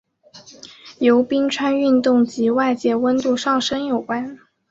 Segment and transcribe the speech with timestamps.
[0.97, 4.39] 由冰川运动及外界温度上升有关。